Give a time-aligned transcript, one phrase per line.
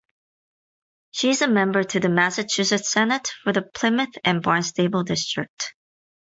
[1.11, 5.75] She is the member to the Massachusetts Senate for the Plymouth and Barnstable district.